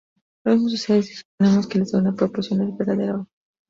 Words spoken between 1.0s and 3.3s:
si suponemos que la segunda proposición es verdadera hoy.